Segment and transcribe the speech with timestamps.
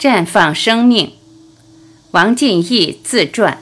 [0.00, 1.12] 绽放生命，
[2.12, 3.58] 王进义自传。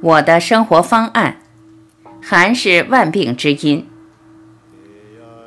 [0.00, 1.38] 我的生活方案，
[2.22, 3.84] 寒是万病之因。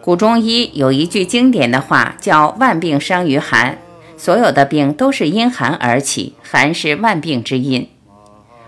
[0.01, 3.77] 古中医有一句经典的话，叫“万病伤于寒”，
[4.17, 7.87] 所有的病都是因寒而起，寒是万病之因。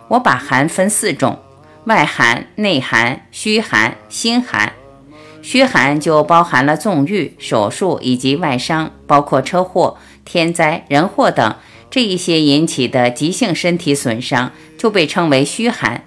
[0.08, 1.40] 我把寒分四种：
[1.88, 4.72] 外寒、内寒、虚寒、心寒。
[5.44, 11.56] 虚寒就包含了纵欲、手术以及外伤，包括车祸、天灾人祸等
[11.92, 16.06] 这一些引起的急性身体损伤，就被称为虚寒。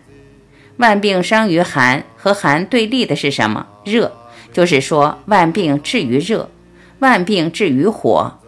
[0.79, 3.67] 万病伤于寒，和寒对立的是什么？
[3.85, 4.13] 热，
[4.53, 6.49] 就是说万病至于热，
[7.01, 8.39] 万病至于火。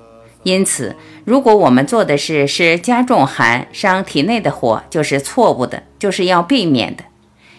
[0.43, 7.05] 因此，如果我们做的事是加重寒，伤体内的火，就是错误的，就是要避免的。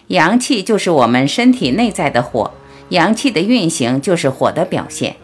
[0.08, 2.52] 阳气就是我们身体内在的火。
[2.90, 5.16] 阳气的运行就是火的表现。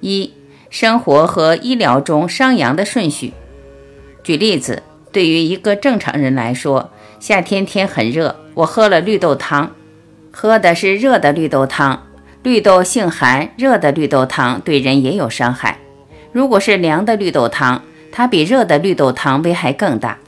[0.00, 0.32] 一、
[0.68, 3.32] 生活和医疗中伤阳的顺序。
[4.22, 9.70] 举例子，对于一个正常人来说，夏天天很热，我喝了绿豆汤，
[10.32, 12.06] 喝的是热的绿豆汤，
[12.42, 15.78] 绿豆性寒，热的绿豆汤对人也有伤害。
[16.32, 20.18] 如果是凉的绿豆汤，它比热的绿豆汤危害更大。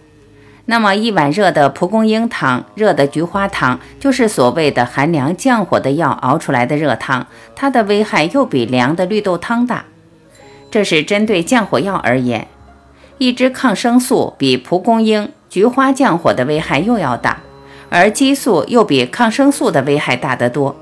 [0.70, 9.86] 那么一碗热的蒲公英汤、热的菊花汤，就是所谓的寒凉降火的药熬出来的热汤，它的危害又比凉的绿豆汤大。
[10.70, 12.48] 这是针对降火药而言，
[13.16, 17.39] 一支抗生素比蒲公英、菊花降火的危害又要大，
[17.89, 20.77] 而激素又比抗生素的危害大得多。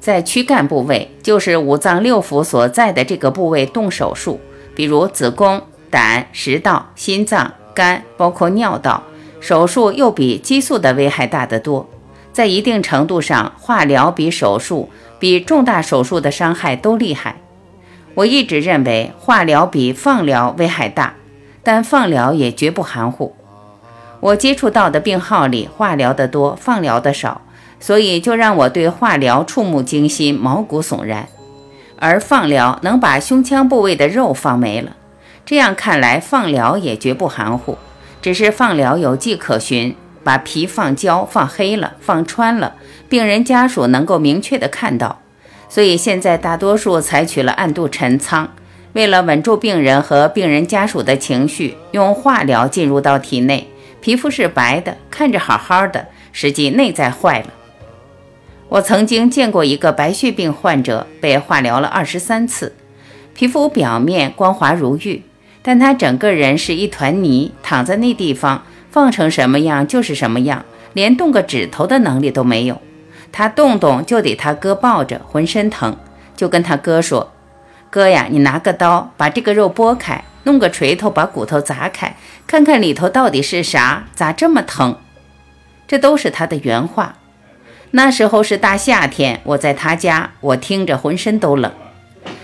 [0.00, 4.40] 在躯干部位，就是五脏六腑所在的这个部位动手术，
[4.74, 9.02] 比如子宫、胆、食道、心脏、肝，包括尿道。
[9.40, 11.88] 手术又比激素的危害大得多，
[12.32, 17.36] 在一定程度上，化疗比手术、比重大手术的伤害都厉害。
[18.14, 21.14] 我一直认为化疗比放疗危害大，
[21.62, 23.34] 但放疗也绝不含糊。
[24.20, 27.42] 我接触到的病号里，化疗的多，放疗的少，
[27.78, 31.28] 所以就让我对化疗触目惊心、毛骨悚然。
[32.00, 34.96] 而放疗能把胸腔部位的肉放没了，
[35.46, 37.78] 这样看来，放疗也绝不含糊。
[38.20, 42.74] 只是放疗有迹可循，把皮放焦、放黑了、放穿了，
[43.08, 45.20] 病人家属能够明确的看到。
[45.68, 48.50] 所以现在大多数采取了暗度陈仓，
[48.94, 53.68] 为了稳住病人和病人家属的情绪，用化疗进入到体内，
[54.00, 57.52] 皮肤是白的，看着好好的，实际内在坏了。
[58.70, 62.74] 我曾经见过一个白血病患者被化疗了二十三次，
[63.34, 65.22] 皮肤表面光滑如玉。
[65.68, 70.64] 但他整个人是一团泥，躺在那地方，放成什么样就是什么样，
[70.94, 72.80] 连动个指头的能力都没有。
[73.30, 75.94] 他动动就得他哥抱着，浑身疼，
[76.34, 77.34] 就跟他哥说
[77.92, 84.96] ：“哥呀，你拿个刀把这个肉剥开，弄个锤头把骨头砸开，看看里头到底是啥，咋这么疼？”
[85.86, 87.16] 这都是他的原话。
[87.90, 91.70] 那时候是大夏天，我在他家，我听着浑身都冷。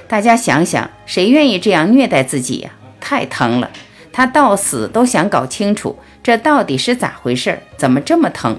[0.07, 2.73] 大家想想，谁愿意这样虐待自己呀？
[3.05, 3.71] 太疼了，
[4.11, 8.59] 他到死都想搞清楚这到底是咋回事，怎么这么疼？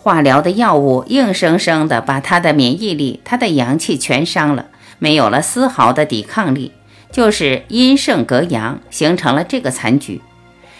[0.00, 6.72] 化疗的药物硬生生的把他的免疫力、他的阳气全伤了，没有了丝毫的抵抗力，
[7.12, 10.22] 就是阴盛格阳，形成了这个残局，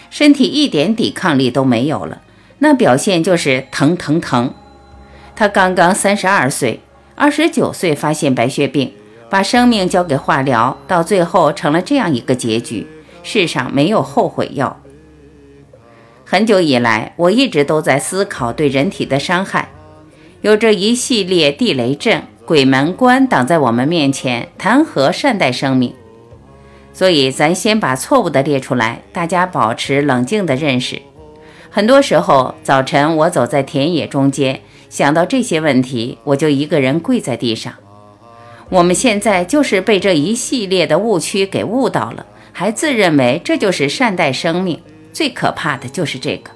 [0.09, 2.23] 身体一点抵抗力都没有了，
[2.57, 4.55] 那表现就是疼疼疼。
[5.35, 6.81] 他刚刚三十二岁，
[7.13, 8.91] 二十九岁发现白血病。
[9.31, 12.85] 把生命交给化疗，到最后成了这样一个结局。
[13.23, 14.81] 世上没有后悔药。
[16.25, 19.69] 很久以来，我一直都在思考对人体的伤害。
[20.41, 25.95] 有着一系列地雷阵、鬼门关挡在我们面前，谈何善待生命？
[26.91, 31.01] 所以，咱先把错误的列出来，大家保持冷静的认识。
[31.69, 34.59] 很多时候，早晨我走在田野中间，
[34.89, 37.73] 想到这些问题，我就一个人跪在地上。
[38.71, 44.81] 我们现在就是被这一系列的误区给误导了，还自认为这就是善待生命。
[45.11, 46.51] 最可怕的就是这个，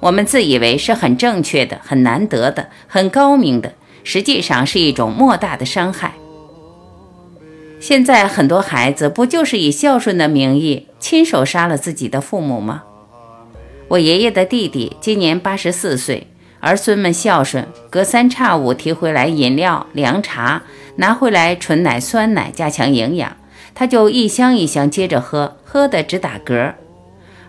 [0.00, 6.14] 我们自以为是很正确的、很难得的、很高明的，实际上是一种莫大的伤害。
[7.78, 12.84] 现在很多孩子不就是以孝顺的名义亲手杀了自己的父母吗？
[13.88, 16.28] 我爷爷的弟弟今年八十四岁。
[16.60, 20.62] 儿孙们孝顺，隔三差五提回来饮料、凉茶，
[20.96, 23.36] 拿回来纯奶、酸奶加强营养，
[23.74, 26.74] 他就一箱一箱接着喝，喝的直打嗝。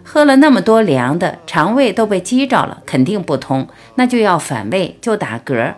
[0.03, 5.73] 喝了那么多凉的，肠胃都被激着了，肯定不通，那就要反胃，就打嗝。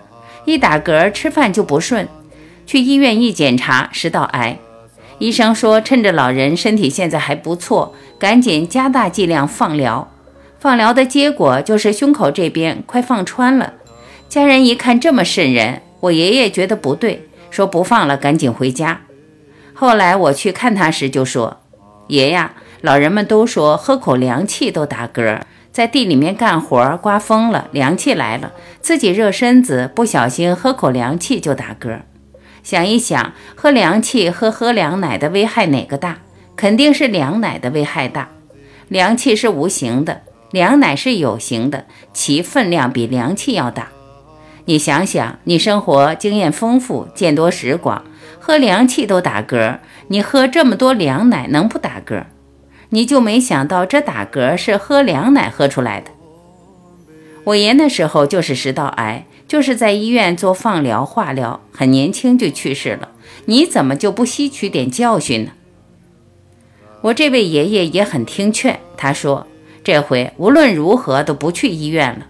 [0.45, 2.07] 一打嗝，吃饭就不顺。
[2.65, 4.57] 去医院一检查，食道癌。
[5.19, 10.11] 医生说，趁着老人身体现在还不错，赶紧加大剂量放疗。
[10.59, 13.73] 放疗的结果就是胸口这边快放穿了。
[14.27, 18.99] 家人一看这么瘆人，我爷爷觉得不对，说不放了，赶紧回家。
[19.73, 21.61] 后来我去看他时就说
[22.07, 25.39] ：“爷呀，老人们都说喝口凉气都打嗝，
[25.71, 32.01] 在地里面干活刮风了，凉气来了，自己热身子不小心喝口凉气就打嗝。
[32.61, 36.17] 想一想，喝凉气和喝凉奶的危害哪个大？
[36.57, 38.27] 肯定是凉奶的危害大。
[38.89, 43.89] 凉气是无形的。”凉奶是有形的，其分量比凉气要大。
[44.65, 48.03] 你想想，你生活经验丰富，见多识广，
[48.39, 49.77] 喝凉气都打嗝，
[50.07, 52.23] 你喝这么多凉奶能不打嗝？
[52.89, 56.11] 你就没想到这打嗝是喝凉奶喝出来的。
[57.43, 63.09] 我爷那时候就是食道癌，就是在医院做放疗、化疗，很年轻就去世了。
[63.45, 65.51] 你怎么就不吸取点教训呢？
[67.01, 69.45] 我这位爷爷也很听劝，他说。
[69.83, 72.25] 这回无论如何都不去医院了。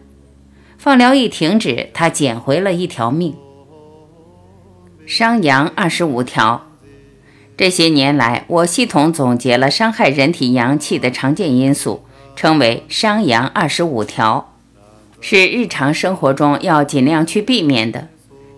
[0.85, 3.35] 放疗一停止，他捡回了一条命。
[5.07, 6.67] 伤阳二十五条，
[7.57, 12.05] 这些年来，我系统总结了伤害人体阳气的常见因素，
[12.35, 14.53] 称为伤阳二十五条，
[15.19, 18.09] 是日常生活中要尽量去避免的：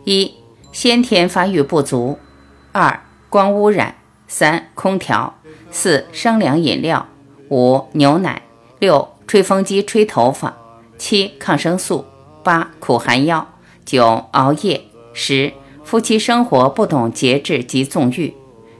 [0.03, 0.33] 一、
[0.73, 2.17] 先天发育不足；
[2.73, 3.93] 二、光污染；
[4.27, 5.31] 三、空调；
[5.71, 7.05] 四、生凉饮料；
[7.49, 8.41] 五、牛奶。
[8.79, 10.51] 六、吹风机吹头发；
[10.97, 12.03] 七、抗生素；
[12.47, 13.45] 八、苦寒药；
[13.83, 14.79] 九、熬夜；
[15.11, 15.51] 十、
[15.83, 18.35] 夫妻生活不懂节制及纵欲；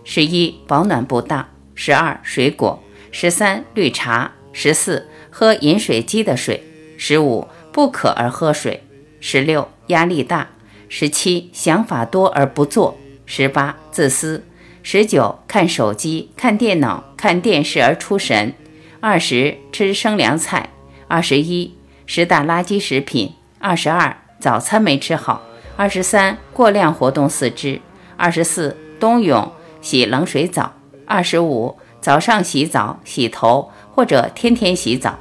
[0.06, 2.80] 十一、保暖不当；十二、水果；
[3.12, 6.62] 十三、绿茶；十四、喝饮水机的水；
[6.98, 8.80] 十五、不渴而喝水；
[9.20, 10.48] 十六、压力大；
[10.88, 14.44] 十七、想法多而不做；十八、自私；
[14.82, 18.54] 十九、看手机、看电脑、看电视而出神。
[19.02, 20.70] 二十吃生凉菜，
[21.10, 21.76] 二十一
[22.06, 25.42] 十大垃圾食品，二十二早餐没吃好，
[25.76, 27.82] 二十三过量活动四肢，
[28.16, 29.52] 二十四冬泳
[29.82, 30.74] 洗冷水澡，
[31.06, 35.18] 二十五早上洗澡洗头或者天天洗澡。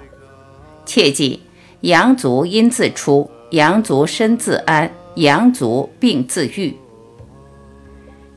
[0.84, 1.40] 切记，
[1.80, 6.76] 阳足阴自出，阳足身自安，阳足病自愈。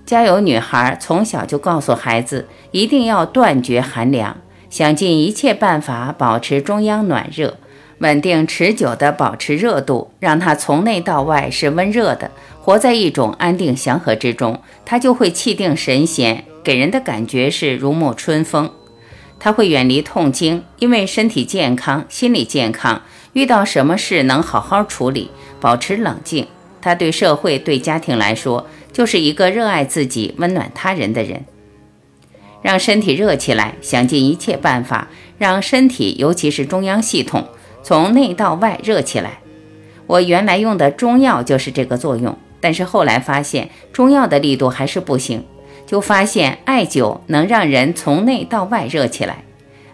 [0.06, 4.38] 家有女孩从小就告诉孩子，一定要断绝寒凉。
[4.70, 7.58] 想尽一切办法保持中央暖热，
[8.00, 12.32] 稳定持久地保持热度，让它从内到外是温热的，
[12.62, 18.72] 活在一种安定祥和之中，它就会气定神闲，给人的感觉是如沐春风。
[19.38, 23.02] 他会远离痛经，因为身体健康，心理健康，
[23.34, 25.32] 遇到什么事能好好处理，
[25.62, 26.48] 保持冷静。
[26.82, 31.46] 他对社会、对家庭来说，就是一个热爱自己、温暖他人的人。
[32.62, 35.08] 让身体热起来，想尽一切办法
[35.38, 37.48] 让身体，尤其是中央系统，
[37.82, 39.40] 从内到外热起来。
[40.08, 45.46] 我原来用的中药就是这个作用，但是后来发现中药的力度还是不行，
[45.86, 49.44] 就发现艾灸能让人从内到外热起来。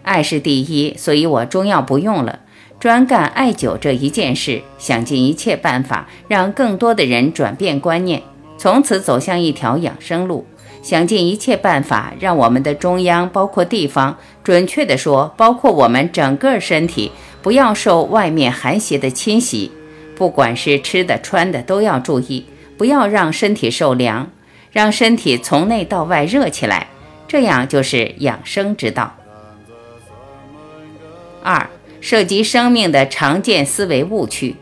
[0.02, 2.40] 艾是第一，所以我中药不用了，
[2.78, 8.22] 专干艾灸这一件事，想尽一切办法让更多的人转变观念，
[8.56, 10.46] 从此走向一条养生路。
[10.86, 17.10] 想尽一切办法，让我们的中央，包括地方，准确地说，包括我们整个身体，
[17.42, 19.72] 不要受外面寒邪的侵袭。
[20.14, 22.46] 不管是吃的、穿的，都要注意，
[22.78, 24.30] 不要让身体受凉，
[24.70, 26.86] 让身体从内到外热起来，
[27.26, 29.16] 这样就是养生之道。
[31.42, 31.68] 二、
[32.00, 34.54] 涉及生命的常见思维误区，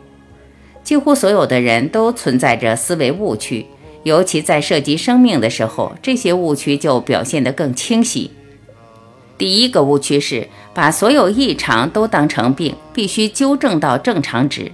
[0.83, 3.67] 几乎所有的人都存在着思维误区。
[4.05, 8.31] 尤其在涉及生命的时候，这些误区就表现得更清晰。
[9.37, 14.71] 第一个误区是把所有异常都当成病，必须纠正到正常值。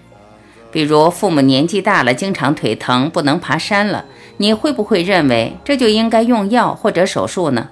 [0.71, 4.05] 比如父母年纪大了，经常腿疼，不能爬山了，
[4.37, 7.71] 你会不会认为这就应该用药或者手术呢？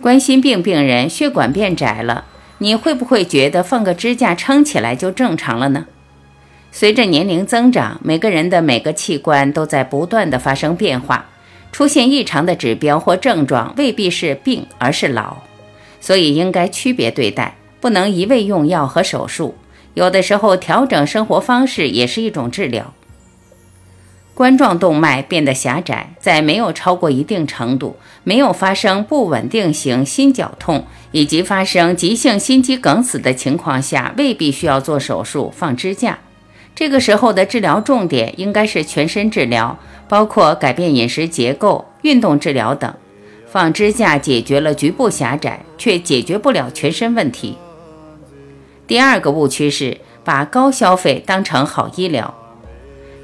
[0.00, 2.24] 冠心病病人血管变窄了，
[2.58, 5.86] 你会不会觉得放个支架撑起来就正常了呢？
[6.76, 11.26] 随着年龄增长，每个人的每个器官都在不断的发生变化，
[11.70, 15.36] 出现异常的指标或症状未必是病，而是老，
[16.00, 19.54] 所以应该区别对待，不能一味用药和手术。
[19.94, 22.92] 有的时候调整生活方式也是一种治疗。
[24.34, 36.18] 冠状动脉变得狭窄，在没有超过一定程度，没有发生不稳定型心绞痛以及发生急性心肌梗死的情况下，未必需要做手术放支架。
[36.74, 39.78] 这个时候的治疗重点应该是全身治疗，
[40.08, 42.92] 包括改变饮食结构、运动治疗等。
[43.46, 47.56] 放支架解决了局部狭窄，却解决不了全身问题。
[48.88, 52.34] 第二个误区是把高消费当成好医疗，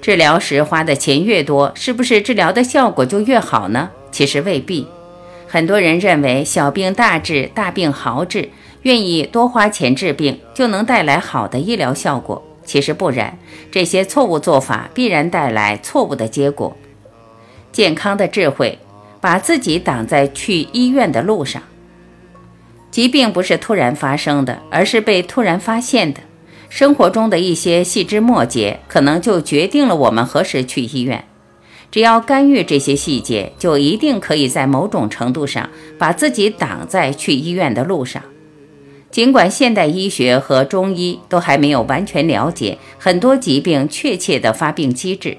[0.00, 3.90] 治疗时花的钱越多，是不是治疗的效果就越好呢？
[4.12, 4.87] 其实未必。
[5.49, 8.50] 很多人认为小病大治，大病好治，
[8.83, 12.40] 愿意多花钱治病就能带来好的医疗效果。
[12.70, 13.36] 其实不然，
[13.72, 16.76] 这些错误做法必然带来错误的结果。
[17.72, 18.78] 健康的智慧，
[19.20, 21.60] 把自己挡在去医院的路上。
[22.92, 26.20] 疾病不是突然发生的，而是被突然发现的。
[26.68, 31.24] 生活中的一些细枝末节，可能就决定了我们何时去医院。
[31.90, 38.22] 只要干预这些细节，就一定可以在某种程度上把自己挡在去医院的路上。
[39.11, 45.37] 尽管现代医学和中医都还没有完全了解很多疾病确切的发病机制，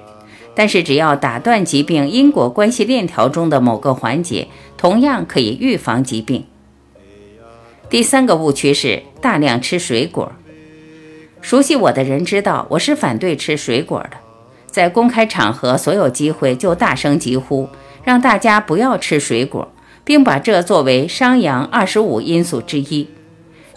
[0.54, 6.44] 但是只要打断疾病因果关系链条中的某个环节，同样可以预防疾病。
[7.88, 10.32] 第三个误区是大量吃水果。
[11.40, 14.10] 熟悉我的人知道，我是反对吃水果的。
[14.66, 17.68] 在公开场合，所有机会就大声疾呼，
[18.04, 19.72] 让大家不要吃水果，
[20.04, 23.08] 并把这作为伤阳二十五因素之一。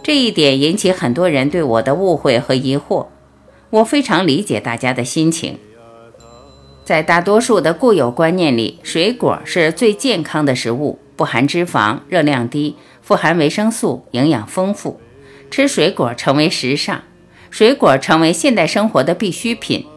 [0.05, 3.07] 这一点引起很多人对我的误会和疑惑。
[3.71, 5.57] 我非常理解大家的心情。
[6.83, 14.99] 在大多数的固有观念里，水果是最健康的食物，不含脂肪，热量低，富含维生素，营养丰富。
[15.49, 17.01] 吃水果成为时尚，
[17.49, 19.87] 水果成为现代生活的必需品。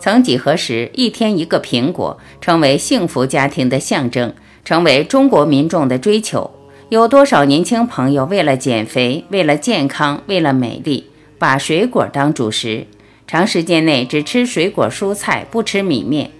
[0.00, 4.32] 曾几何时，一天一个苹果成为幸福家庭的象征，
[4.64, 6.50] 成为中国民众的追求。
[6.90, 11.04] 有多少年轻朋友为了减肥、为了健康、为了美丽，
[11.38, 12.86] 把水果当主食，
[13.26, 16.30] 长时间内只吃水果蔬菜，不吃米面。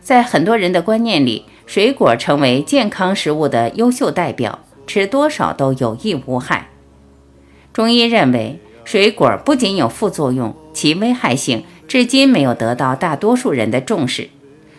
[0.00, 6.68] 在很多人的观念里，水果成为健康食物的优秀代表，吃多少都有益无害。
[7.72, 11.64] 中医认为，水果不仅有副作用，其危害性。
[11.88, 14.30] 至今没有得到大多数人的重视，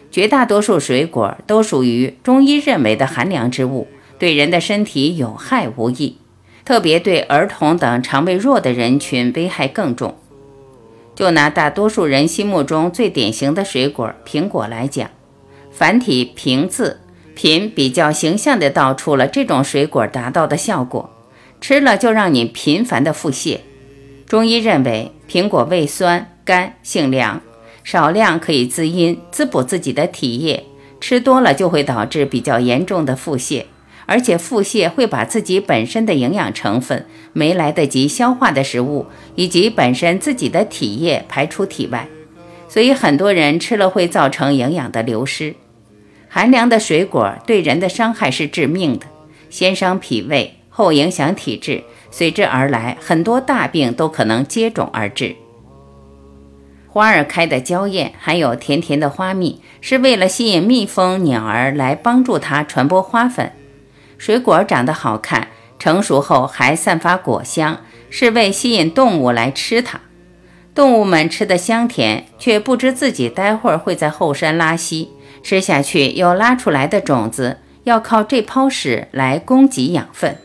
[0.09, 3.87] 绝大多数水果都属于中医认为的寒凉之物，
[4.19, 6.17] 对人的身体有害无益，
[6.65, 10.15] 特别对儿童等肠胃弱的人群危害更重。
[11.15, 15.09] 就拿大多数人心目中最典型的水果苹果来讲，
[15.71, 16.99] 繁体“平”字
[17.35, 21.09] ，“贫”比较形象地道出了这种水果达到的效果，
[21.59, 23.59] 吃了就让你频繁的腹泻。
[24.27, 26.31] 中医认为苹果味酸。
[26.47, 27.41] 甘性凉，
[27.83, 30.63] 少量可以滋阴滋补自己的体液，
[31.01, 33.65] 吃多了就会导致比较严重的腹泻，
[34.07, 42.07] 而且腹泻会把自己本身的营养成分、没来得及消化的食物以及本身自己的体液排出体外，
[42.67, 45.53] 所以很多人吃了会造成营养的流失。
[46.29, 49.05] 寒凉的水果对人的伤害是致命的，
[49.49, 55.35] 先伤脾胃，后影响体质，随之而来很多大病都可能接踵而至。
[56.87, 63.51] 花儿开得娇艳，还有甜甜的花蜜，是为了吸引蜜蜂、鸟儿来帮助它传播花粉。
[64.17, 65.47] 水果长得好看，
[65.79, 70.01] 成熟后还散发果香，是为吸引动物来吃它。
[70.73, 75.09] 动物们吃的香甜，却不知自己待会儿会在后山拉稀，
[75.41, 80.37] 吃下去又拉出来的种子要靠这泡屎来供给养分。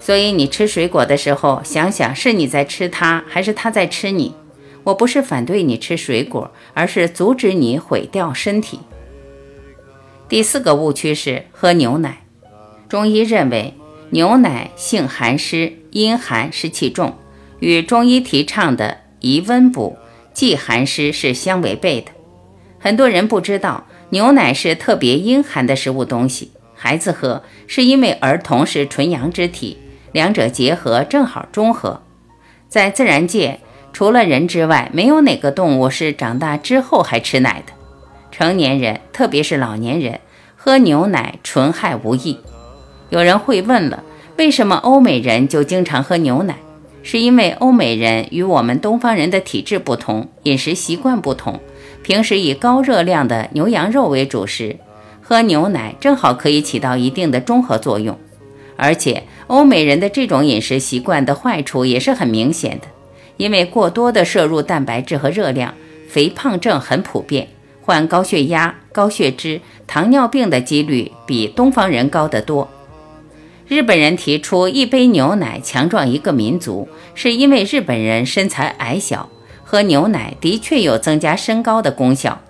[0.00, 4.34] 所以你吃水果的时候，想想是你在吃它，还是它在吃你。
[4.84, 8.80] 我不是反对你吃水果，而是阻止你毁掉身体。
[10.28, 12.21] 第四个误区是喝牛奶。
[12.92, 13.72] 中医认为
[14.10, 17.14] 牛奶性寒湿，阴寒湿气重，
[17.58, 19.96] 与中医提倡的宜温补、
[20.34, 22.10] 忌寒湿是相违背的。
[22.78, 29.78] 很多人不知道，牛奶是特别阴寒的食物东西，孩子喝是因为儿童是纯阳之体，
[30.12, 32.02] 两者结合正好中和。
[32.68, 33.60] 在自然界。
[33.94, 37.72] 除了人之外，没有哪个动物是长大之后还吃奶的。
[38.30, 40.20] 成年人，特别是老年人，
[40.56, 42.38] 喝牛奶纯害无益。
[43.12, 44.02] 有人会问了，
[44.38, 46.56] 为什么欧美人就经常喝牛奶？
[47.02, 51.60] 是因为欧美人与我们东方人的体质不同，饮食习惯不同，
[52.02, 54.76] 平时以高热量的牛羊肉为主食，
[55.20, 58.18] 喝牛奶正好可以起到一定的中和作用。
[58.78, 62.86] 而且，欧美人的这种饮食习惯的坏处也是很明显的。
[63.36, 65.74] 因为过多的摄入蛋白质和热量，
[66.08, 67.48] 肥胖症很普遍，
[67.82, 72.66] 患高血压、高血脂、糖尿病的几率比东方人高得多。
[73.68, 79.30] 日本人提出一杯牛奶强壮一个民族，是因为日本人身材矮小，
[79.64, 82.42] 喝牛奶的确有增加身高的功效，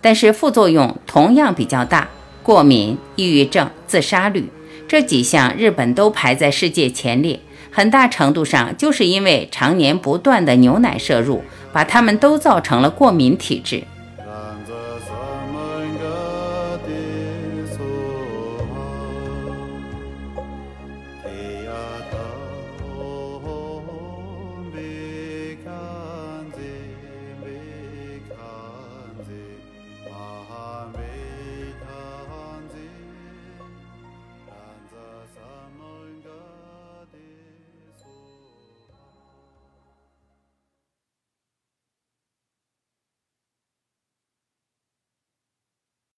[0.00, 2.08] 但是副作用同样比较大，
[2.42, 4.50] 过敏、抑郁症、自杀率
[4.86, 7.40] 这几项日本都排在世界前列。
[7.70, 11.42] 很大程度上就是因为常年不断的牛奶摄入，
[11.72, 13.82] 把他们都造成了过敏体质。